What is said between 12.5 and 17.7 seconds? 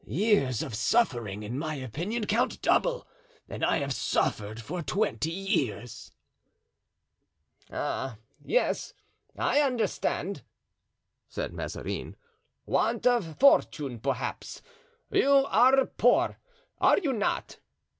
"want of fortune, perhaps. You are poor, are you not?"